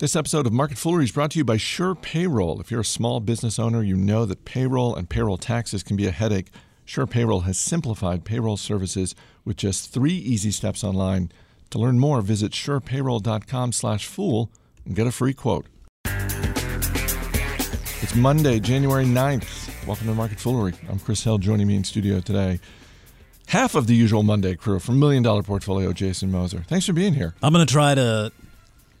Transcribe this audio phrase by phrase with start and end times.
[0.00, 2.60] This episode of Market Foolery is brought to you by Sure Payroll.
[2.60, 6.06] If you're a small business owner, you know that payroll and payroll taxes can be
[6.06, 6.52] a headache.
[6.84, 11.32] Sure Payroll has simplified payroll services with just three easy steps online.
[11.70, 14.52] To learn more, visit surepayroll.com slash fool
[14.86, 15.66] and get a free quote.
[18.00, 19.84] It's Monday, January 9th.
[19.84, 20.74] Welcome to Market Foolery.
[20.88, 21.38] I'm Chris Hill.
[21.38, 22.60] Joining me in studio today,
[23.48, 26.64] half of the usual Monday crew from Million Dollar Portfolio, Jason Moser.
[26.68, 27.34] Thanks for being here.
[27.42, 28.30] I'm going to try to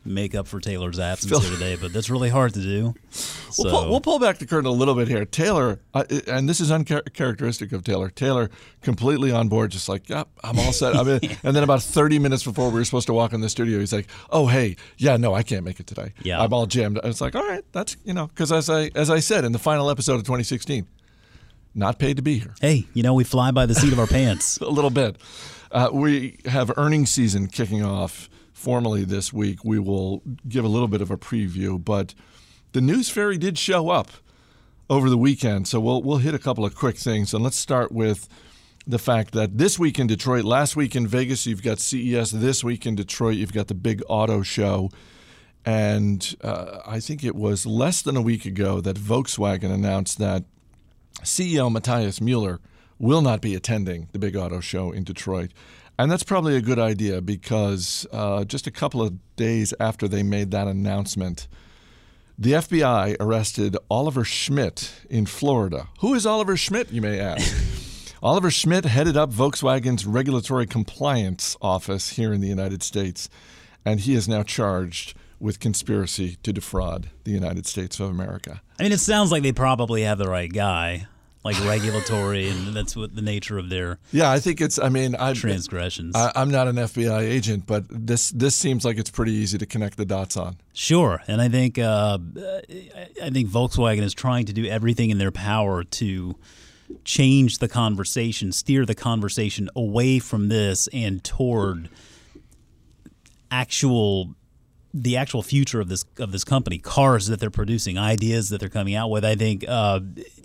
[0.04, 2.94] make up for Taylor's absence here today, but that's really hard to do.
[3.10, 3.64] So.
[3.64, 5.24] We'll, pull, we'll pull back the curtain a little bit here.
[5.24, 8.10] Taylor, uh, and this is uncharacteristic of Taylor.
[8.10, 8.50] Taylor
[8.82, 10.96] completely on board, just like, yep, I'm all set.
[10.96, 13.48] I mean, and then about 30 minutes before we were supposed to walk in the
[13.48, 16.12] studio, he's like, oh, hey, yeah, no, I can't make it today.
[16.22, 16.40] Yeah.
[16.40, 16.98] I'm all jammed.
[16.98, 19.52] And it's like, all right, that's, you know, because as I, as I said in
[19.52, 20.86] the final episode of 2016,
[21.74, 22.54] not paid to be here.
[22.60, 24.58] Hey, you know, we fly by the seat of our pants.
[24.58, 25.16] a little bit.
[25.70, 29.64] Uh, we have earnings season kicking off formally this week.
[29.64, 32.14] We will give a little bit of a preview, but
[32.72, 34.10] the news fairy did show up
[34.90, 37.32] over the weekend, so we'll we'll hit a couple of quick things.
[37.32, 38.28] And let's start with
[38.86, 42.30] the fact that this week in Detroit, last week in Vegas, you've got CES.
[42.30, 44.90] This week in Detroit, you've got the big auto show.
[45.64, 50.44] And uh, I think it was less than a week ago that Volkswagen announced that
[51.22, 52.60] CEO Matthias Mueller
[52.98, 55.50] will not be attending the big auto show in Detroit.
[55.98, 60.22] And that's probably a good idea because uh, just a couple of days after they
[60.22, 61.48] made that announcement,
[62.38, 65.88] the FBI arrested Oliver Schmidt in Florida.
[65.98, 68.14] Who is Oliver Schmidt, you may ask?
[68.22, 73.28] Oliver Schmidt headed up Volkswagen's regulatory compliance office here in the United States,
[73.84, 78.62] and he is now charged with conspiracy to defraud the United States of America.
[78.78, 81.08] I mean, it sounds like they probably have the right guy
[81.48, 84.30] like regulatory, and that's what the nature of their yeah.
[84.30, 84.78] I think it's.
[84.78, 86.14] I mean, I'm, transgressions.
[86.14, 89.64] I, am not an FBI agent, but this this seems like it's pretty easy to
[89.64, 90.58] connect the dots on.
[90.74, 92.18] Sure, and I think uh,
[93.22, 96.36] I think Volkswagen is trying to do everything in their power to
[97.04, 101.88] change the conversation, steer the conversation away from this and toward
[103.50, 104.34] actual
[104.94, 108.68] the actual future of this of this company, cars that they're producing, ideas that they're
[108.68, 109.24] coming out with.
[109.24, 110.00] I think uh,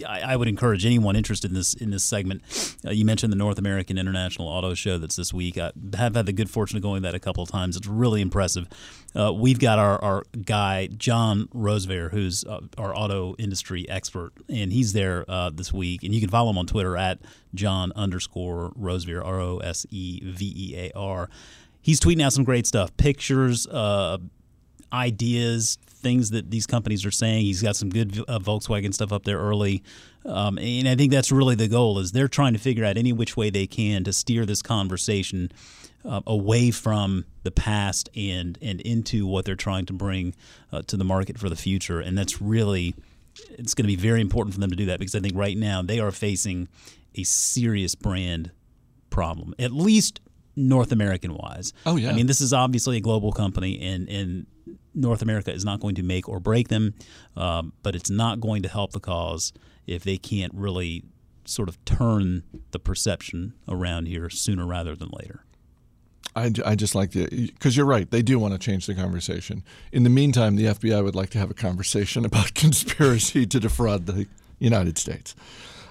[0.08, 2.42] I, I, would encourage anyone interested in this in this segment.
[2.86, 5.58] Uh, you mentioned the North American International Auto Show that's this week.
[5.58, 7.78] I have had the good fortune of going that a couple of times.
[7.78, 8.68] It's really impressive.
[9.16, 14.74] Uh, we've got our, our guy John Rosevear, who's uh, our auto industry expert, and
[14.74, 16.04] he's there uh, this week.
[16.04, 17.20] And you can follow him on Twitter at
[17.54, 21.30] John underscore Rosevear, R O S E V E A R
[21.84, 24.18] he's tweeting out some great stuff, pictures, uh,
[24.92, 27.46] ideas, things that these companies are saying.
[27.46, 29.84] He's got some good uh, Volkswagen stuff up there early,
[30.26, 32.00] um, and I think that's really the goal.
[32.00, 35.52] Is they're trying to figure out any which way they can to steer this conversation
[36.04, 40.34] uh, away from the past and and into what they're trying to bring
[40.72, 42.96] uh, to the market for the future, and that's really
[43.58, 45.58] it's going to be very important for them to do that because I think right
[45.58, 46.68] now they are facing
[47.16, 48.52] a serious brand
[49.10, 50.20] problem, at least
[50.56, 51.74] North American wise.
[51.86, 52.10] Oh yeah.
[52.10, 54.46] I mean, this is obviously a global company, and and
[54.94, 56.94] North America is not going to make or break them,
[57.36, 59.54] um, but it's not going to help the cause
[59.88, 61.04] if they can't really
[61.46, 65.44] sort of turn the perception around here sooner rather than later.
[66.36, 68.10] I, I just like the because you're right.
[68.10, 69.64] They do want to change the conversation.
[69.92, 74.06] In the meantime, the FBI would like to have a conversation about conspiracy to defraud
[74.06, 74.28] the
[74.60, 75.36] United States.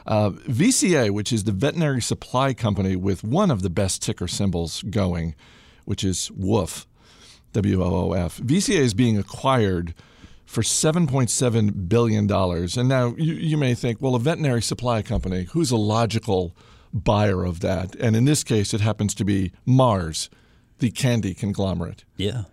[0.06, 4.82] Uh, VCA, which is the veterinary supply company with one of the best ticker symbols
[4.82, 5.34] going,
[5.84, 6.86] which is WOOF,
[7.52, 8.38] W O O F.
[8.38, 9.94] VCA is being acquired
[10.44, 12.30] for $7.7 billion.
[12.30, 16.54] And now you, you may think, well, a veterinary supply company, who's a logical
[16.92, 17.94] buyer of that?
[17.96, 20.28] And in this case, it happens to be Mars,
[20.78, 22.04] the candy conglomerate.
[22.16, 22.44] Yeah.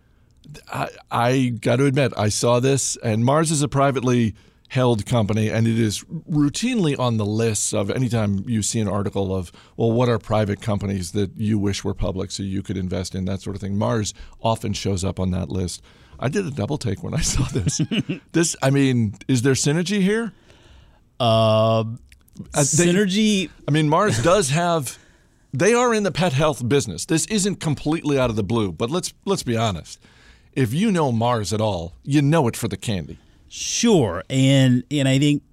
[0.72, 4.34] I, I got to admit, I saw this, and Mars is a privately
[4.70, 9.36] held company, and it is routinely on the lists of anytime you see an article
[9.36, 13.16] of, well, what are private companies that you wish were public so you could invest
[13.16, 13.78] in, that sort of thing.
[13.78, 15.82] Mars often shows up on that list.
[16.20, 17.82] I did a double take when I saw this.
[18.32, 20.34] this, I mean, is there synergy here?
[21.20, 21.86] Uh, uh
[22.54, 23.50] synergy.
[23.68, 24.98] I mean, Mars does have.
[25.52, 27.06] They are in the pet health business.
[27.06, 30.00] This isn't completely out of the blue, but let's let's be honest.
[30.54, 33.18] If you know Mars at all, you know it for the candy.
[33.50, 35.44] Sure, and and I think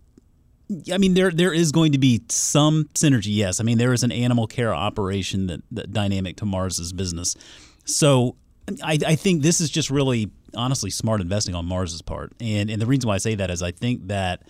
[0.92, 3.34] I mean, there there is going to be some synergy.
[3.34, 7.36] Yes, I mean there is an animal care operation that, that dynamic to Mars's business.
[7.84, 8.36] So
[8.82, 12.32] I, I think this is just really honestly smart investing on Mars's part.
[12.40, 14.42] And and the reason why I say that is I think that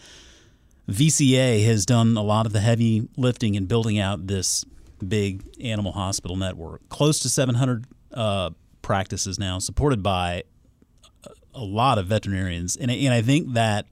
[0.89, 4.65] VCA has done a lot of the heavy lifting in building out this
[5.07, 8.51] big animal hospital network, close to 700 uh,
[8.81, 10.45] practices now, supported by
[11.57, 13.87] a lot of veterinarians, and and I think that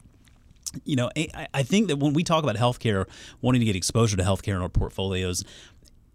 [0.84, 1.10] you know,
[1.54, 3.06] I, think that when we talk about healthcare,
[3.40, 5.44] wanting to get exposure to healthcare in our portfolios,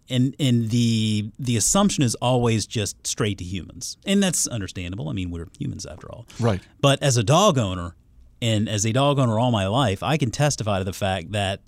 [0.08, 5.08] and and the the assumption is always just straight to humans, and that's understandable.
[5.08, 6.60] I mean, we're humans after all, right?
[6.80, 7.94] But as a dog owner,
[8.42, 11.60] and as a dog owner all my life, I can testify to the fact that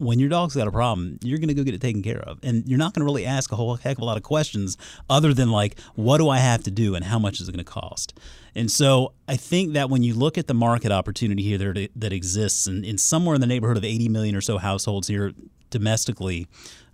[0.00, 2.38] when your dog's got a problem, you're going to go get it taken care of.
[2.42, 4.78] And you're not going to really ask a whole heck of a lot of questions
[5.10, 7.64] other than, like, what do I have to do and how much is it going
[7.64, 8.18] to cost?
[8.54, 12.12] And so I think that when you look at the market opportunity here that, that
[12.14, 15.32] exists, and in somewhere in the neighborhood of 80 million or so households here
[15.68, 16.46] domestically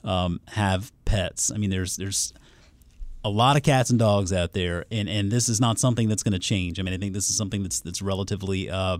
[0.02, 1.52] um, have pets.
[1.52, 2.32] I mean, there's there's
[3.24, 6.22] a lot of cats and dogs out there, and, and this is not something that's
[6.22, 6.78] going to change.
[6.78, 8.98] I mean, I think this is something that's that's relatively uh,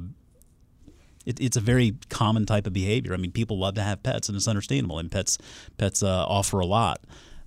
[1.27, 3.13] it, it's a very common type of behavior.
[3.13, 4.99] I mean, people love to have pets, and it's understandable.
[4.99, 5.37] And pets
[5.77, 7.01] pets uh, offer a lot.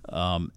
[0.08, 0.52] Um,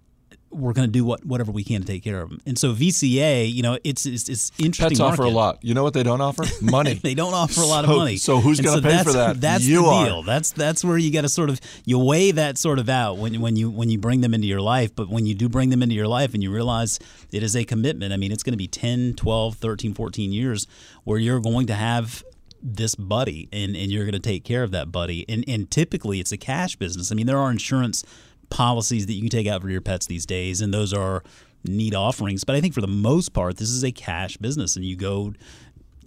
[0.54, 2.40] we're going to do what whatever we can to take care of them.
[2.46, 4.90] And so VCA, you know, it's it's, it's interesting.
[4.90, 5.14] Pets market.
[5.14, 5.60] offer a lot.
[5.64, 6.44] You know what they don't offer?
[6.62, 6.94] Money.
[6.96, 8.18] they don't offer a lot of money.
[8.18, 9.42] So who's going to so pay for that?
[9.42, 10.06] That's you the are.
[10.06, 10.24] deal.
[10.24, 13.42] That's that's where you got to sort of you weigh that sort of out when
[13.42, 14.96] when you when you bring them into your life.
[14.96, 17.00] But when you do bring them into your life and you realize
[17.32, 18.14] it is a commitment.
[18.14, 20.68] I mean, it's going to be 10, 12, 13, 14 years
[21.04, 22.24] where you're going to have
[22.64, 25.26] this buddy and, and you're going to take care of that buddy.
[25.28, 27.12] And, and typically it's a cash business.
[27.12, 28.06] I mean, there are insurance
[28.50, 31.24] policies that you can take out for your pets these days, and those are
[31.66, 32.44] neat offerings.
[32.44, 35.34] But I think for the most part, this is a cash business, and you go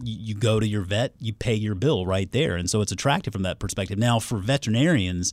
[0.03, 3.33] you go to your vet, you pay your bill right there, and so it's attractive
[3.33, 3.99] from that perspective.
[3.99, 5.33] Now, for veterinarians,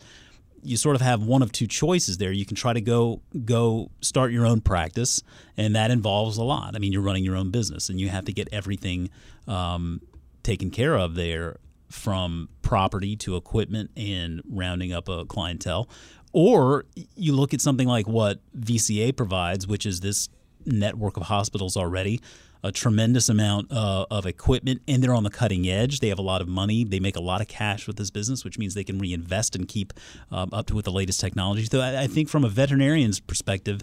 [0.62, 2.32] you sort of have one of two choices there.
[2.32, 5.22] You can try to go go start your own practice,
[5.58, 6.76] and that involves a lot.
[6.76, 9.10] I mean, you're running your own business, and you have to get everything
[9.48, 10.02] um,
[10.44, 11.58] taken care of there
[11.90, 15.90] from property to equipment and rounding up a clientele.
[16.32, 16.86] Or
[17.16, 20.30] you look at something like what VCA provides, which is this
[20.66, 22.20] network of hospitals already,
[22.64, 26.00] a tremendous amount uh, of equipment, and they're on the cutting edge.
[26.00, 26.84] They have a lot of money.
[26.84, 29.68] They make a lot of cash with this business, which means they can reinvest and
[29.68, 29.94] keep
[30.32, 31.66] um, up to with the latest technology.
[31.66, 33.82] So I, I think from a veterinarian's perspective,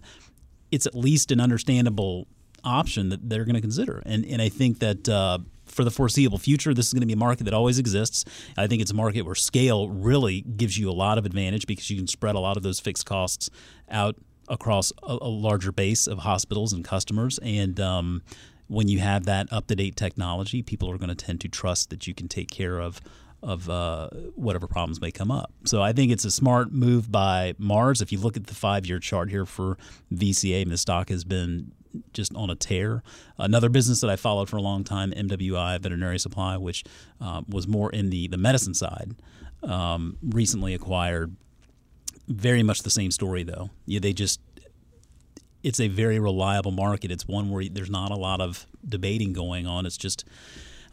[0.73, 2.27] it's at least an understandable
[2.65, 4.03] option that they're going to consider.
[4.07, 5.39] And and I think that uh,
[5.81, 8.27] for the foreseeable future, this is going to be a market that always exists.
[8.59, 11.89] I think it's a market where scale really gives you a lot of advantage because
[11.89, 13.49] you can spread a lot of those fixed costs
[13.91, 14.17] out
[14.47, 17.39] across a, a larger base of hospitals and customers.
[17.43, 18.23] And um,
[18.67, 21.89] when you have that up to date technology, people are going to tend to trust
[21.89, 23.01] that you can take care of
[23.43, 25.51] of uh, whatever problems may come up.
[25.65, 28.03] So I think it's a smart move by Mars.
[28.03, 29.79] If you look at the five year chart here for
[30.13, 31.73] VCA, and the stock has been
[32.13, 33.03] just on a tear.
[33.39, 36.85] Another business that I followed for a long time, MWI Veterinary Supply, which
[37.21, 39.15] uh, was more in the, the medicine side,
[39.63, 41.37] um, recently acquired.
[42.29, 43.71] Very much the same story, though.
[43.87, 44.41] Yeah, they just
[45.63, 47.11] it's a very reliable market.
[47.11, 49.85] It's one where there's not a lot of debating going on.
[49.85, 50.25] It's just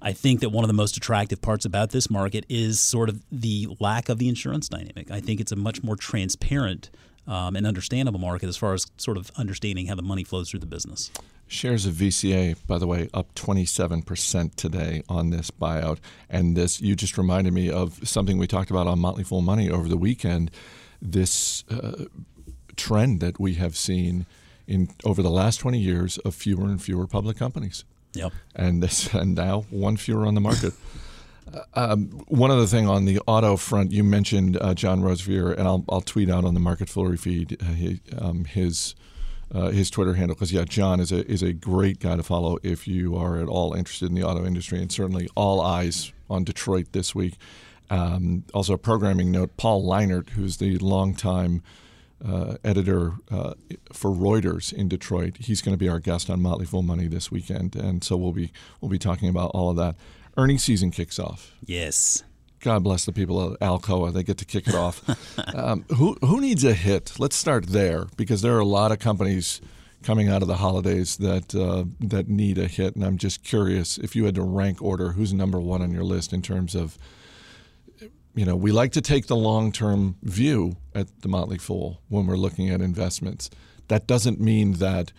[0.01, 3.23] I think that one of the most attractive parts about this market is sort of
[3.31, 5.09] the lack of the insurance dynamic.
[5.09, 6.89] I think it's a much more transparent
[7.27, 10.62] um, an understandable market as far as sort of understanding how the money flows through
[10.62, 11.12] the business.
[11.47, 16.00] Shares of VCA, by the way, up 27% today on this buyout.
[16.29, 19.69] And this, you just reminded me of something we talked about on Motley Fool Money
[19.69, 20.51] over the weekend.
[21.01, 22.06] This uh,
[22.75, 24.25] trend that we have seen
[24.68, 27.85] in over the last 20 years of fewer and fewer public companies.
[28.13, 28.33] Yep.
[28.56, 30.74] And this, and now one fewer on the market.
[31.74, 35.86] Um, one other thing on the auto front, you mentioned uh, John Rosevear, and I'll,
[35.89, 38.96] I'll tweet out on the Market Foolery feed uh, he, um, his
[39.54, 42.58] uh, his Twitter handle because yeah, John is a is a great guy to follow
[42.63, 46.44] if you are at all interested in the auto industry, and certainly all eyes on
[46.44, 47.38] Detroit this week.
[47.89, 51.63] Um, also, a programming note: Paul Lienert, who's the longtime
[52.25, 53.54] uh, editor uh,
[53.94, 57.32] for Reuters in Detroit, he's going to be our guest on Motley Fool Money this
[57.32, 58.51] weekend, and so we'll be
[58.82, 59.96] we'll be talking about all of that
[60.38, 61.51] earnings season kicks off.
[61.65, 62.24] Yes.
[62.60, 64.13] God bless the people at Alcoa.
[64.13, 65.03] They get to kick it off.
[65.56, 67.13] um, who who needs a hit?
[67.20, 69.62] Let's start there because there are a lot of companies
[70.03, 73.98] coming out of the holidays that uh, that need a hit, and I'm just curious
[73.98, 76.98] if you had to rank order who's number one on your list in terms of.
[78.34, 82.27] You know, we like to take the long term view at the Motley Fool when
[82.27, 83.50] we're looking at investments.
[83.88, 85.12] That doesn't mean that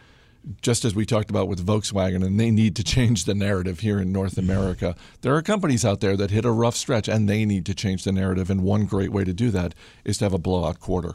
[0.63, 3.99] just as we talked about with Volkswagen, and they need to change the narrative here
[3.99, 4.97] in North America.
[5.21, 8.05] There are companies out there that hit a rough stretch, and they need to change
[8.05, 8.51] the narrative.
[8.51, 11.15] And one great way to do that is to have a blowout quarter.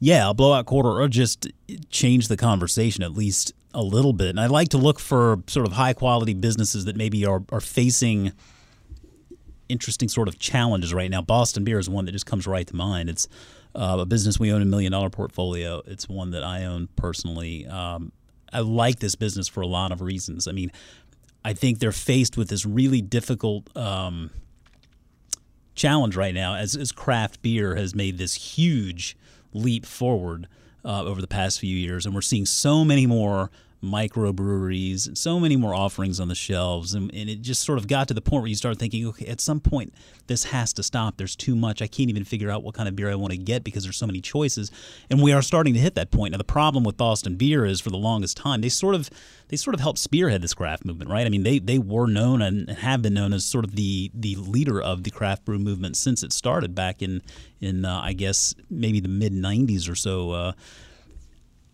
[0.00, 1.48] Yeah, a blowout quarter, or just
[1.90, 4.30] change the conversation at least a little bit.
[4.30, 7.60] And I like to look for sort of high quality businesses that maybe are, are
[7.60, 8.32] facing
[9.68, 11.22] interesting sort of challenges right now.
[11.22, 13.08] Boston Beer is one that just comes right to mind.
[13.08, 13.28] It's
[13.74, 15.82] uh, a business we own a million dollar portfolio.
[15.86, 17.66] It's one that I own personally.
[17.66, 18.12] Um,
[18.52, 20.46] I like this business for a lot of reasons.
[20.46, 20.70] I mean,
[21.44, 24.30] I think they're faced with this really difficult um,
[25.74, 29.16] challenge right now as, as craft beer has made this huge
[29.52, 30.48] leap forward
[30.84, 32.06] uh, over the past few years.
[32.06, 33.50] And we're seeing so many more
[33.82, 36.94] microbreweries so many more offerings on the shelves.
[36.94, 39.26] And, and, it just sort of got to the point where you start thinking okay
[39.26, 39.92] at some point
[40.28, 41.16] this has to stop.
[41.16, 41.82] There's too much.
[41.82, 43.96] I can't even figure out what kind of beer i want to get because there's
[43.96, 44.70] so many choices.
[45.10, 46.32] And we are starting to hit that point.
[46.32, 49.10] Now the problem with boston beer is for the longest time they sort of
[49.48, 51.26] they sort of helped spearhead this craft movement right?
[51.26, 54.36] I mean they they were known and have been known as sort of the the
[54.36, 57.22] leader of the craft brew movement since it started back in
[57.60, 60.52] in uh, i guess maybe the mid 90s or so uh,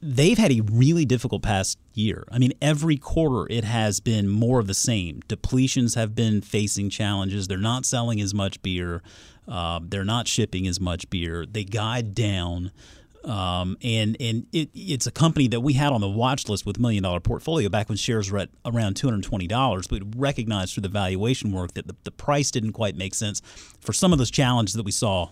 [0.01, 2.25] they've had a really difficult past year.
[2.31, 5.21] I mean, every quarter it has been more of the same.
[5.29, 7.49] Depletions have been facing challenges.
[7.49, 9.03] They're not selling as much beer.
[9.47, 11.47] Uh, they're not shipping as much beer.
[11.47, 12.71] They guide down.
[13.25, 16.79] Um, and and it, it's a company that we had on the watch list with
[16.79, 19.89] million dollar portfolio back when shares were at around two hundred twenty dollars.
[19.89, 23.43] But we recognized through the valuation work that the, the price didn't quite make sense
[23.81, 25.31] for some of those challenges that we saw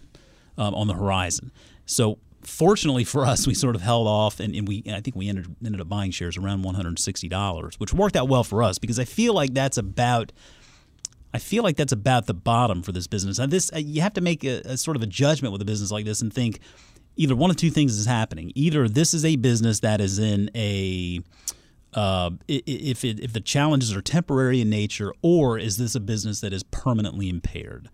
[0.58, 1.52] um, on the horizon.
[1.86, 5.28] So fortunately for us, we sort of held off, and, and we I think we
[5.28, 8.62] ended ended up buying shares around one hundred sixty dollars, which worked out well for
[8.62, 10.32] us because I feel like that's about.
[11.34, 13.38] I feel like that's about the bottom for this business.
[13.38, 15.90] And this you have to make a, a sort of a judgment with a business
[15.90, 16.60] like this and think
[17.16, 18.52] either one of two things is happening.
[18.54, 21.20] Either this is a business that is in a
[21.92, 26.40] uh, if it, if the challenges are temporary in nature, or is this a business
[26.40, 27.88] that is permanently impaired?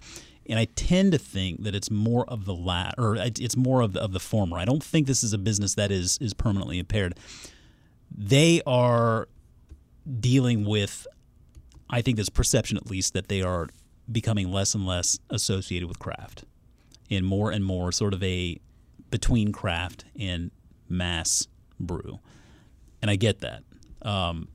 [0.48, 3.92] And I tend to think that it's more of the latter, or it's more of
[3.92, 4.58] the, of the former.
[4.58, 7.16] I don't think this is a business that is is permanently impaired.
[8.16, 9.28] They are
[10.20, 11.06] dealing with,
[11.88, 13.68] I think, this perception at least that they are
[14.10, 16.44] becoming less and less associated with craft,
[17.10, 18.60] and more and more sort of a
[19.10, 20.50] between craft and
[20.88, 21.46] mass
[21.78, 22.18] brew.
[23.00, 23.62] And I get that.
[24.02, 24.48] Um,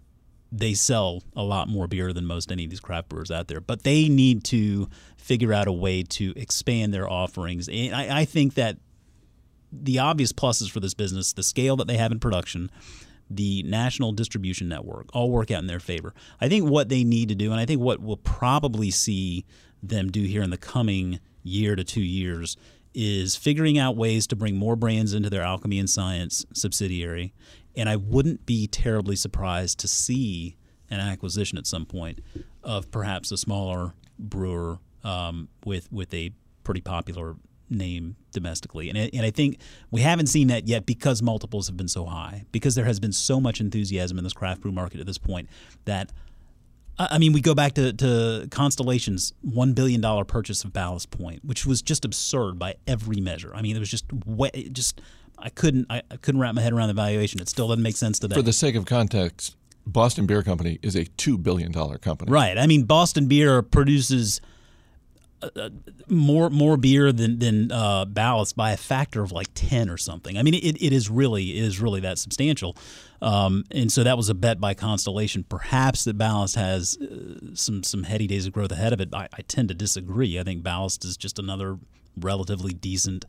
[0.52, 3.60] they sell a lot more beer than most any of these craft brewers out there,
[3.60, 4.90] but they need to
[5.28, 7.68] figure out a way to expand their offerings.
[7.68, 8.78] And I, I think that
[9.72, 12.72] the obvious pluses for this business, the scale that they have in production,
[13.30, 16.14] the national distribution network, all work out in their favor.
[16.40, 19.46] I think what they need to do, and I think what we'll probably see
[19.84, 22.56] them do here in the coming year to two years,
[22.94, 27.34] is figuring out ways to bring more brands into their Alchemy and Science subsidiary
[27.78, 30.58] and I wouldn't be terribly surprised to see
[30.90, 32.20] an acquisition at some point
[32.64, 36.32] of perhaps a smaller brewer um, with with a
[36.64, 37.36] pretty popular
[37.70, 38.90] name domestically.
[38.90, 39.60] And, and I think
[39.92, 43.12] we haven't seen that yet because multiples have been so high, because there has been
[43.12, 45.50] so much enthusiasm in this craft brew market at this point
[45.86, 46.12] that.
[47.00, 51.64] I mean, we go back to, to Constellation's $1 billion purchase of Ballast Point, which
[51.64, 53.54] was just absurd by every measure.
[53.54, 54.06] I mean, it was just,
[54.72, 55.00] just
[55.38, 57.40] I couldn't I, I couldn't wrap my head around the valuation.
[57.40, 58.34] It still doesn't make sense today.
[58.34, 62.32] For the sake of context, Boston Beer Company is a two billion dollar company.
[62.32, 62.58] Right.
[62.58, 64.42] I mean, Boston Beer produces
[65.42, 65.70] uh,
[66.10, 70.38] more more beer than than uh, Ballast by a factor of like ten or something.
[70.38, 72.76] I mean, it, it is really it is really that substantial.
[73.22, 75.44] Um, and so that was a bet by Constellation.
[75.44, 79.10] Perhaps that Ballast has uh, some some heady days of growth ahead of it.
[79.14, 80.40] I, I tend to disagree.
[80.40, 81.78] I think Ballast is just another
[82.20, 83.26] relatively decent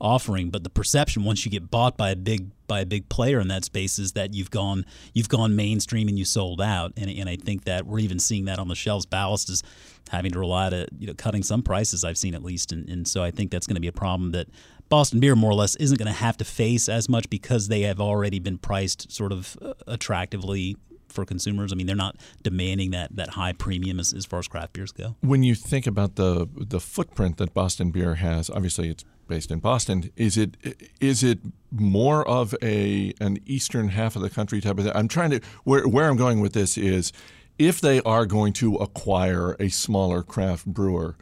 [0.00, 0.50] offering.
[0.50, 3.48] But the perception once you get bought by a big by a big player in
[3.48, 4.84] that space is that you've gone
[5.14, 6.92] you've gone mainstream and you sold out.
[6.96, 9.06] And, and I think that we're even seeing that on the shelves.
[9.06, 9.62] Ballast is
[10.10, 12.72] having to rely to you know cutting some prices I've seen at least.
[12.72, 14.48] And, and so I think that's going to be a problem that
[14.88, 17.82] Boston Beer more or less isn't going to have to face as much because they
[17.82, 20.76] have already been priced sort of uh, attractively
[21.12, 21.72] for consumers?
[21.72, 24.92] I mean, they're not demanding that that high premium as, as far as craft beers
[24.92, 25.16] go.
[25.20, 29.60] When you think about the the footprint that Boston Beer has, obviously it's based in
[29.60, 30.10] Boston.
[30.16, 30.56] Is it
[31.00, 31.38] is it
[31.70, 34.92] more of a an eastern half of the country type of thing?
[34.94, 37.12] I'm trying to where where I'm going with this is
[37.58, 41.16] if they are going to acquire a smaller craft brewer,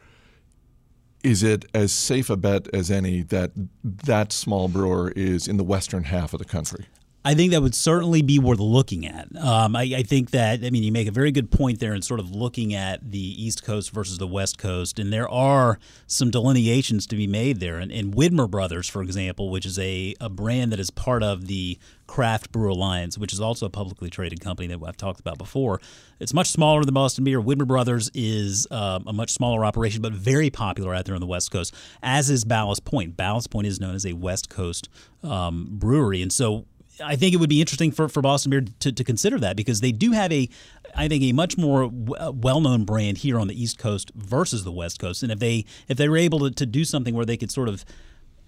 [1.22, 3.52] is it as safe a bet as any that
[3.84, 6.86] that small brewer is in the western half of the country?
[7.22, 9.28] I think that would certainly be worth looking at.
[9.36, 12.00] Um, I, I, think that, I mean, you make a very good point there in
[12.00, 16.30] sort of looking at the East Coast versus the West Coast, and there are some
[16.30, 17.76] delineations to be made there.
[17.76, 21.46] And, and Widmer Brothers, for example, which is a, a brand that is part of
[21.46, 25.36] the Craft Brew Alliance, which is also a publicly traded company that I've talked about
[25.36, 25.78] before.
[26.20, 27.40] It's much smaller than Boston Beer.
[27.40, 31.26] Widmer Brothers is um, a much smaller operation, but very popular out there on the
[31.26, 33.14] West Coast, as is Ballast Point.
[33.14, 34.88] Ballast Point is known as a West Coast
[35.22, 36.22] um, brewery.
[36.22, 36.64] And so
[37.02, 39.80] I think it would be interesting for, for Boston Beer to, to consider that because
[39.80, 40.48] they do have a,
[40.94, 44.64] I think, a much more uh, well known brand here on the East Coast versus
[44.64, 45.22] the West Coast.
[45.22, 47.68] And if they if they were able to, to do something where they could sort
[47.68, 47.84] of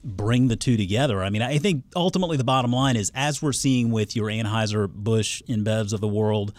[0.05, 3.53] bring the two together, I mean, I think ultimately the bottom line is as we're
[3.53, 6.53] seeing with your Anheuser Busch InBevs of the world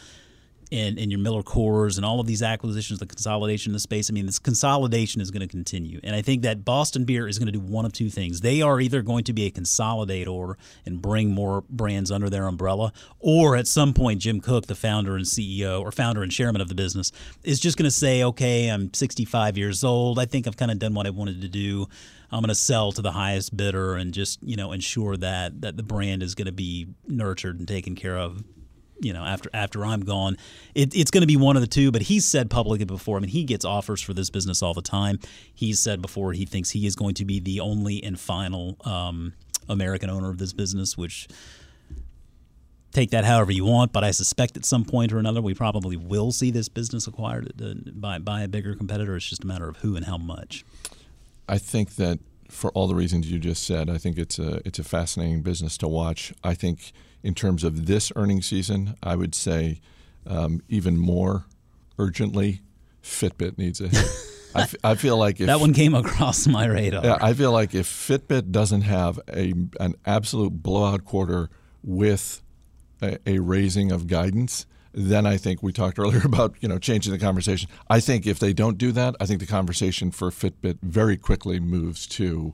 [0.74, 4.10] and, and your Miller Coors and all of these acquisitions, the consolidation in the space.
[4.10, 6.00] I mean, this consolidation is going to continue.
[6.04, 8.42] And I think that Boston Beer is going to do one of two things.
[8.42, 12.92] They are either going to be a consolidator and bring more brands under their umbrella,
[13.20, 16.70] or at some point, Jim Koch, the founder and CEO or founder and chairman of
[16.70, 17.12] the business,
[17.44, 20.18] is just going to say, okay, I'm 65 years old.
[20.18, 21.88] I think I've kind of done what I wanted to do.
[22.32, 25.78] I'm going to sell to the highest bidder and just you know ensure that that
[25.78, 28.44] the brand is going to be nurtured and taken care of
[29.00, 30.38] you know after after I'm gone.
[30.76, 31.92] It, it's going to be one of the two.
[31.92, 33.18] But he's said publicly before.
[33.18, 35.20] I mean, he gets offers for this business all the time.
[35.54, 39.34] He's said before he thinks he is going to be the only and final um,
[39.68, 41.28] American owner of this business, which.
[42.92, 45.98] Take that however you want, but I suspect at some point or another we probably
[45.98, 49.16] will see this business acquired uh, by by a bigger competitor.
[49.16, 50.64] It's just a matter of who and how much.
[51.50, 52.20] I think that
[52.50, 55.78] for all the reasons you just said, I think it's a it's a fascinating business
[55.80, 56.34] to watch.
[56.44, 59.80] I think in terms of this earnings season, I would say
[60.28, 61.46] um, even more
[61.98, 62.62] urgently,
[63.02, 64.06] Fitbit needs a hit.
[64.56, 67.04] I, f- I feel like if, that one came across my radar.
[67.04, 71.50] Yeah, I feel like if Fitbit doesn't have a an absolute blowout quarter
[71.84, 72.42] with
[73.02, 77.14] a, a raising of guidance, then I think we talked earlier about you know changing
[77.14, 77.70] the conversation.
[77.90, 81.60] I think if they don't do that, I think the conversation for Fitbit very quickly
[81.60, 82.54] moves to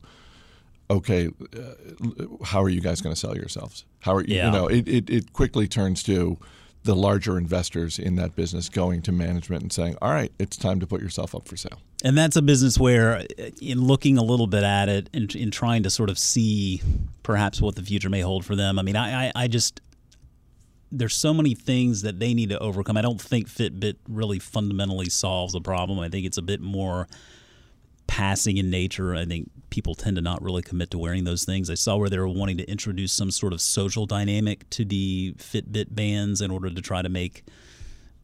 [0.89, 3.86] okay, uh, how are you guys going to sell yourselves?
[4.00, 4.36] How are you?
[4.36, 4.48] Yeah.
[4.48, 6.38] You know, it, it, it quickly turns to
[6.84, 10.79] the larger investors in that business going to management and saying, all right, it's time
[10.79, 11.81] to put yourself up for sale.
[12.03, 15.51] And that's a business where, uh, in looking a little bit at it and in
[15.51, 16.81] trying to sort of see
[17.22, 19.81] perhaps what the future may hold for them, I mean, I, I, I just
[20.91, 22.98] there's so many things that they need to overcome.
[22.98, 26.00] I don't think Fitbit really fundamentally solves the problem.
[26.00, 27.08] I think it's a bit more
[28.08, 29.13] passing in nature.
[29.15, 31.69] I think people tend to not really commit to wearing those things.
[31.69, 35.33] I saw where they were wanting to introduce some sort of social dynamic to the
[35.38, 37.43] Fitbit bands in order to try to make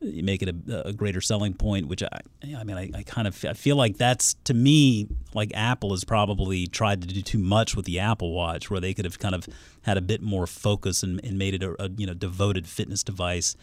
[0.02, 1.88] make it a, a greater selling point.
[1.88, 2.22] Which I,
[2.58, 6.04] I mean, I, I, kind of I feel like that's to me like Apple has
[6.04, 9.36] probably tried to do too much with the Apple Watch, where they could have kind
[9.36, 9.48] of
[9.84, 13.04] had a bit more focus and, and made it a, a you know devoted fitness
[13.04, 13.56] device.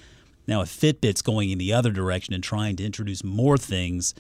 [0.47, 4.13] Now, if Fitbit's going in the other direction and trying to introduce more things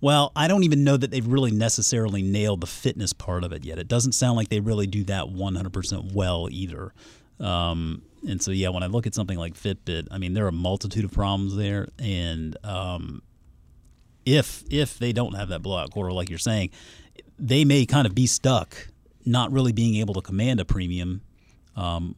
[0.00, 3.64] well, I don't even know that they've really necessarily nailed the fitness part of it
[3.64, 3.78] yet.
[3.78, 6.94] It doesn't sound like they really do that 100% well either.
[7.38, 10.48] Um, and so, yeah, when I look at something like Fitbit, I mean, there are
[10.48, 11.88] a multitude of problems there.
[11.98, 13.22] And um,
[14.24, 16.70] if if they don't have that blowout quarter, like you're saying,
[17.38, 18.88] they may kind of be stuck,
[19.24, 21.22] not really being able to command a premium,
[21.76, 22.14] um,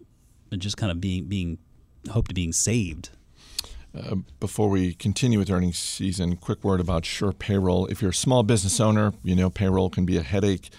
[0.51, 1.59] and just kind of being being
[2.11, 3.11] hope to being saved
[3.95, 7.87] uh, before we continue with earnings season, quick word about Sure Payroll.
[7.87, 10.71] If you're a small business owner, you know payroll can be a headache.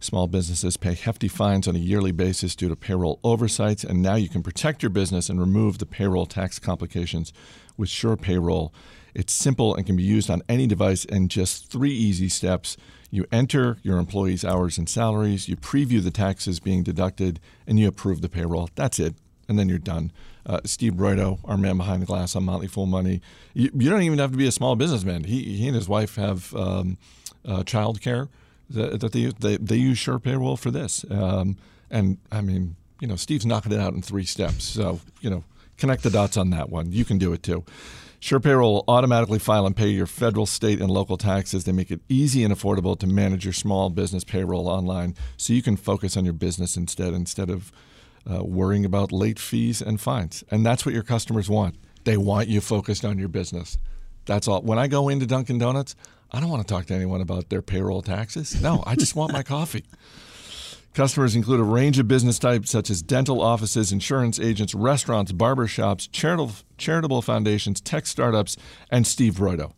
[0.00, 4.16] Small businesses pay hefty fines on a yearly basis due to payroll oversights, and now
[4.16, 7.32] you can protect your business and remove the payroll tax complications
[7.76, 8.74] with Sure Payroll.
[9.14, 12.76] It's simple and can be used on any device in just three easy steps.
[13.10, 17.86] You enter your employees' hours and salaries, you preview the taxes being deducted, and you
[17.88, 18.68] approve the payroll.
[18.74, 19.14] That's it
[19.48, 20.12] and then you're done.
[20.44, 23.20] Uh, Steve Broido, our man behind the glass on Motley Fool Money.
[23.54, 25.24] You, you, don't even have to be a small businessman.
[25.24, 26.98] He, he and his wife have um,
[27.44, 28.28] uh, child care
[28.70, 29.26] that, that, they.
[29.26, 31.04] They, they use Sure Payroll for this.
[31.10, 31.56] Um,
[31.90, 34.64] and I mean, you know, Steve's knocking it out in three steps.
[34.64, 35.44] So, you know,
[35.76, 36.92] connect the dots on that one.
[36.92, 37.64] You can do it too.
[38.18, 41.64] Sure Payroll will automatically file and pay your federal, state, and local taxes.
[41.64, 45.62] They make it easy and affordable to manage your small business payroll online so you
[45.62, 47.70] can focus on your business instead instead of
[48.30, 50.44] uh, worrying about late fees and fines.
[50.50, 51.76] And that's what your customers want.
[52.04, 53.78] They want you focused on your business.
[54.26, 54.62] That's all.
[54.62, 55.94] When I go into Dunkin' Donuts,
[56.32, 58.60] I don't want to talk to anyone about their payroll taxes.
[58.60, 59.84] No, I just want my coffee.
[60.94, 66.08] Customers include a range of business types such as dental offices, insurance agents, restaurants, barbershops,
[66.10, 68.56] charitable, charitable foundations, tech startups,
[68.90, 69.72] and Steve Broido.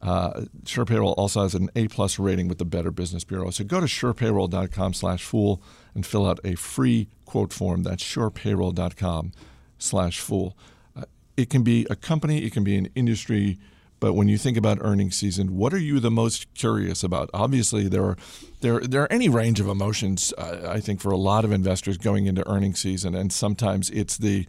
[0.00, 3.50] Uh, Sure Payroll also has an A plus rating with the Better Business Bureau.
[3.50, 5.62] So go to surepayroll.com slash fool
[5.94, 7.82] and fill out a free quote form.
[7.82, 9.32] That's surepayroll.com
[9.78, 10.54] slash fool.
[10.94, 13.58] Uh, it can be a company, it can be an industry,
[14.00, 17.30] but when you think about earnings season, what are you the most curious about?
[17.32, 18.16] Obviously, there are
[18.60, 20.34] there there are any range of emotions.
[20.36, 24.18] Uh, I think for a lot of investors going into earnings season, and sometimes it's
[24.18, 24.46] the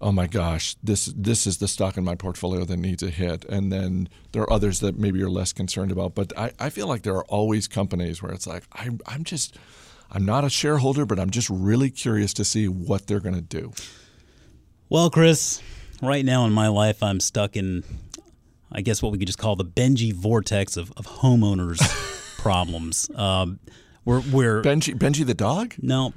[0.00, 3.44] oh my gosh, this this is the stock in my portfolio that needs a hit.
[3.46, 6.14] And then there are others that maybe you're less concerned about.
[6.14, 9.56] But I, I feel like there are always companies where it's like, I'm, I'm just,
[10.10, 13.40] I'm not a shareholder, but I'm just really curious to see what they're going to
[13.40, 13.72] do.
[14.88, 15.60] Well, Chris,
[16.00, 17.84] right now in my life, I'm stuck in,
[18.72, 21.78] I guess, what we could just call the Benji vortex of, of homeowners'
[22.38, 23.10] problems.
[23.14, 23.58] Um,
[24.06, 25.74] we're, we're Benji, Benji the dog?
[25.82, 26.14] No,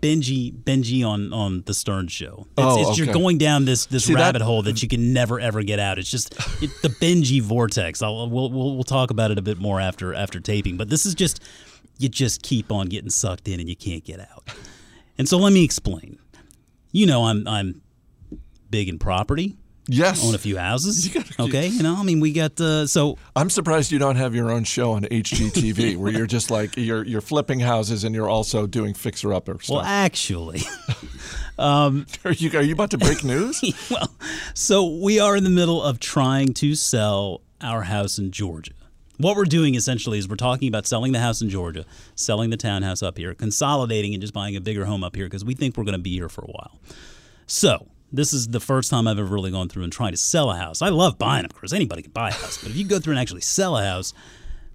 [0.00, 2.46] Benji Benji on on the Stern Show.
[2.50, 5.12] It's, Oh, it's, You're going down this this See, that- rabbit hole that you can
[5.12, 5.98] never ever get out.
[5.98, 8.02] It's just it, the Benji vortex.
[8.02, 10.76] I'll, we'll, we'll we'll talk about it a bit more after after taping.
[10.76, 11.42] But this is just
[11.98, 14.48] you just keep on getting sucked in and you can't get out.
[15.18, 16.18] And so let me explain.
[16.92, 17.82] You know, I'm I'm
[18.70, 19.56] big in property.
[19.88, 20.26] Yes.
[20.26, 21.14] Own a few houses.
[21.14, 24.34] You okay, you know, I mean, we got uh, so I'm surprised you don't have
[24.34, 28.28] your own show on HGTV where you're just like you're you're flipping houses and you're
[28.28, 32.04] also doing fixer upper well, actually, actually.
[32.24, 33.62] are you are you about to break news?
[33.90, 34.10] well,
[34.54, 38.72] so we are in the middle of trying to sell our house in Georgia.
[39.18, 42.56] What we're doing essentially is we're talking about selling the house in Georgia, selling the
[42.56, 45.76] townhouse up here, consolidating and just buying a bigger home up here because we think
[45.76, 46.78] we're going to be here for a while.
[47.46, 50.50] So, this is the first time I've ever really gone through and trying to sell
[50.50, 50.80] a house.
[50.80, 51.72] I love buying, of course.
[51.72, 52.62] Anybody can buy a house.
[52.62, 54.14] But if you go through and actually sell a house,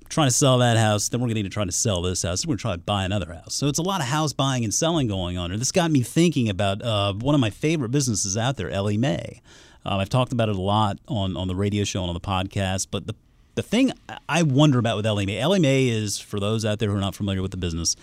[0.09, 2.23] trying to sell that house, then we're going to need to try to sell this
[2.23, 2.41] house.
[2.41, 3.55] Then we're going to try to buy another house.
[3.55, 5.51] So it's a lot of house buying and selling going on.
[5.51, 8.97] And this got me thinking about uh, one of my favorite businesses out there, Ellie
[8.97, 9.41] Mae.
[9.85, 12.19] Um, I've talked about it a lot on, on the radio show and on the
[12.19, 12.87] podcast.
[12.91, 13.15] But the,
[13.55, 13.91] the thing
[14.29, 17.41] I wonder about with LMA, LMA is, for those out there who are not familiar
[17.41, 17.95] with the business,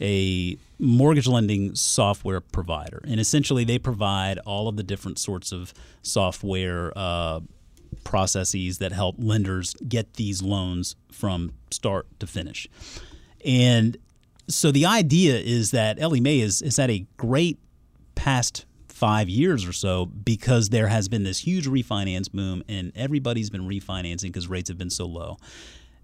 [0.00, 3.02] a mortgage lending software provider.
[3.06, 7.40] And essentially, they provide all of the different sorts of software uh,
[8.02, 12.66] processes that help lenders get these loans from start to finish.
[13.44, 13.96] And
[14.48, 17.58] so the idea is that Ellie Mae is, is at a great
[18.14, 18.64] past
[18.94, 23.68] five years or so because there has been this huge refinance boom and everybody's been
[23.68, 25.36] refinancing because rates have been so low.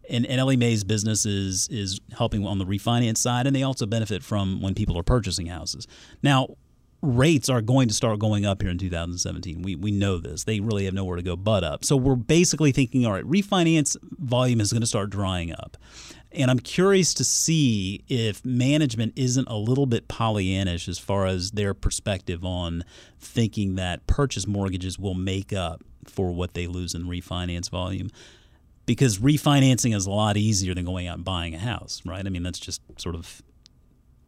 [0.08, 3.86] And, and Ellie Mae's business is is helping on the refinance side, and they also
[3.86, 5.86] benefit from when people are purchasing houses.
[6.20, 6.56] Now,
[7.00, 9.62] rates are going to start going up here in 2017.
[9.62, 10.42] We we know this.
[10.42, 11.84] They really have nowhere to go but up.
[11.84, 15.76] So we're basically thinking, all right, refinance volume is going to start drying up.
[16.32, 21.52] And I'm curious to see if management isn't a little bit Pollyannish as far as
[21.52, 22.84] their perspective on
[23.18, 28.10] thinking that purchase mortgages will make up for what they lose in refinance volume.
[28.86, 32.24] Because refinancing is a lot easier than going out and buying a house, right?
[32.24, 33.42] I mean, that's just sort of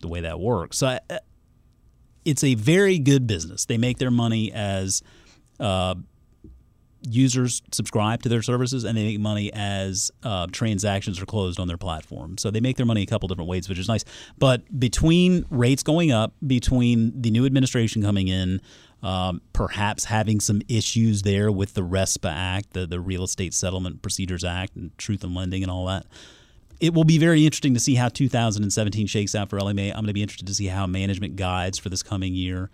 [0.00, 0.78] the way that works.
[0.78, 1.20] So I,
[2.24, 3.64] it's a very good business.
[3.64, 5.02] They make their money as
[5.58, 5.94] uh,
[7.02, 11.68] users subscribe to their services, and they make money as uh, transactions are closed on
[11.68, 12.38] their platform.
[12.38, 14.04] So they make their money a couple different ways, which is nice.
[14.38, 18.60] But between rates going up, between the new administration coming in,
[19.02, 24.00] um, perhaps having some issues there with the RESPA Act, the, the Real Estate Settlement
[24.02, 26.06] Procedures Act, and Truth in Lending, and all that
[26.82, 29.90] it will be very interesting to see how 2017 shakes out for LMA.
[29.90, 32.70] I'm going to be interested to see how management guides for this coming year.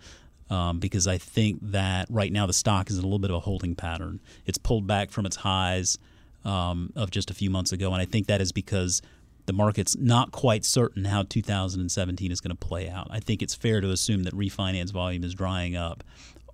[0.49, 3.35] Um, because I think that right now the stock is in a little bit of
[3.35, 4.19] a holding pattern.
[4.47, 5.99] It's pulled back from its highs
[6.43, 9.03] um, of just a few months ago, and I think that is because
[9.49, 13.07] the market's not quite certain how 2017 is going to play out.
[13.09, 16.03] I think it's fair to assume that refinance volume is drying up.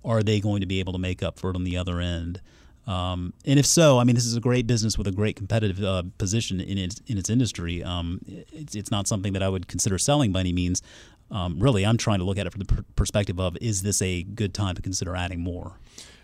[0.04, 2.40] Are they going to be able to make up for it on the other end?
[2.86, 5.82] Um, and if so, I mean, this is a great business with a great competitive
[5.82, 7.82] uh, position in its in its industry.
[7.82, 10.82] Um, it's it's not something that I would consider selling by any means.
[11.30, 14.00] Um, really, I'm trying to look at it from the per- perspective of is this
[14.00, 15.78] a good time to consider adding more?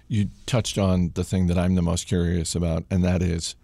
[0.08, 3.56] You touched on the thing that I'm the most curious about, and that is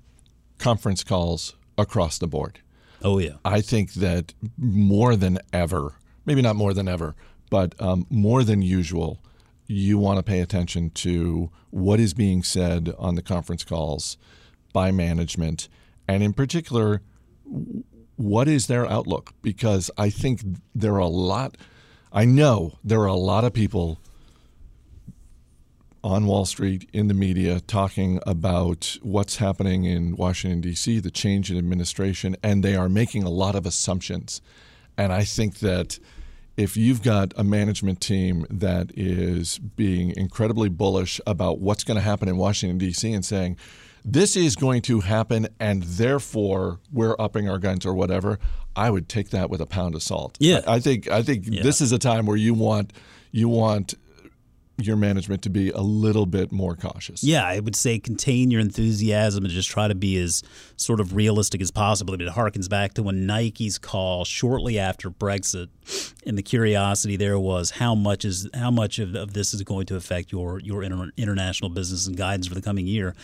[0.58, 2.60] conference calls across the board.
[3.02, 5.94] Oh yeah, I think that more than ever,
[6.26, 7.14] maybe not more than ever,
[7.50, 9.20] but um, more than usual,
[9.66, 14.16] you want to pay attention to what is being said on the conference calls
[14.72, 15.68] by management,
[16.08, 17.02] and in particular,
[18.18, 19.32] what is their outlook?
[19.42, 20.42] Because I think
[20.74, 21.56] there are a lot,
[22.12, 23.98] I know there are a lot of people
[26.02, 31.50] on Wall Street, in the media, talking about what's happening in Washington, D.C., the change
[31.50, 34.40] in administration, and they are making a lot of assumptions.
[34.96, 35.98] And I think that
[36.56, 42.00] if you've got a management team that is being incredibly bullish about what's going to
[42.00, 43.56] happen in Washington, D.C., and saying,
[44.12, 48.38] this is going to happen, and therefore we're upping our guns or whatever.
[48.74, 50.36] I would take that with a pound of salt.
[50.40, 50.60] Yeah.
[50.66, 52.92] I I think I think this is a time where you want
[53.32, 53.94] you want
[54.80, 57.24] your management to be a little bit more cautious.
[57.24, 60.44] Yeah, I would say contain your enthusiasm and just try to be as
[60.76, 62.14] sort of realistic as possible.
[62.14, 65.68] It harkens back to when Nike's call shortly after Brexit,
[66.24, 69.86] and the curiosity there was how much is how much of, of this is going
[69.86, 73.16] to affect your your inter- international business and guidance for the coming year.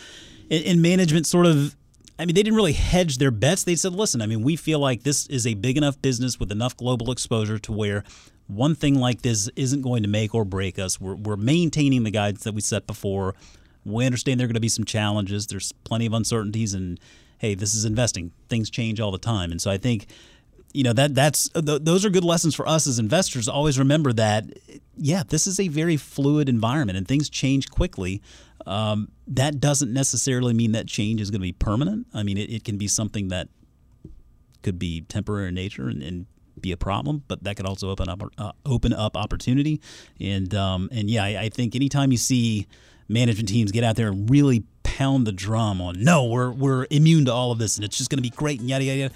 [0.49, 1.75] And, management sort of.
[2.17, 3.65] I mean, they didn't really hedge their bets.
[3.65, 6.49] They said, listen, I mean, we feel like this is a big enough business with
[6.49, 8.05] enough global exposure to where
[8.47, 11.01] one thing like this isn't going to make or break us.
[11.01, 13.35] We're, we're maintaining the guidance that we set before.
[13.83, 15.47] We understand there are going to be some challenges.
[15.47, 16.99] There's plenty of uncertainties, and
[17.39, 18.31] hey, this is investing.
[18.49, 20.07] Things change all the time, and so I think
[20.75, 23.47] you know that that's th- those are good lessons for us as investors.
[23.47, 24.45] Always remember that,
[24.97, 28.21] yeah, this is a very fluid environment and things change quickly.
[28.65, 32.07] Um, that doesn't necessarily mean that change is going to be permanent.
[32.13, 33.47] I mean, it, it, can be something that
[34.63, 36.25] could be temporary in nature and, and
[36.59, 39.81] be a problem, but that could also open up uh, open up opportunity.
[40.19, 42.67] And um, and yeah, I, I think anytime you see
[43.07, 47.25] management teams get out there and really pound the drum on no, we're we're immune
[47.25, 49.13] to all of this and it's just going to be great and yada yada yada.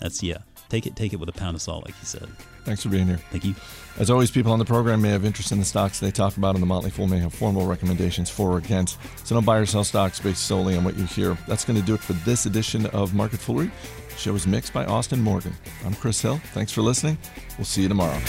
[0.00, 0.38] That's yeah.
[0.68, 2.28] Take it take it with a pound of salt, like you said.
[2.64, 3.18] Thanks for being here.
[3.30, 3.54] Thank you.
[3.98, 6.54] As always, people on the program may have interest in the stocks they talk about,
[6.54, 8.98] and the Motley Fool may have formal recommendations for or against.
[9.24, 11.38] So don't buy or sell stocks based solely on what you hear.
[11.46, 13.70] That's going to do it for this edition of Market Foolery.
[14.08, 15.54] The show is mixed by Austin Morgan.
[15.84, 16.40] I'm Chris Hill.
[16.52, 17.18] Thanks for listening.
[17.56, 18.20] We'll see you tomorrow.